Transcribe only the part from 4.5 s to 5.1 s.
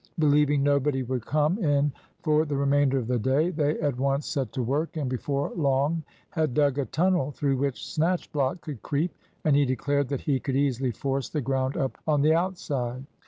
to work, and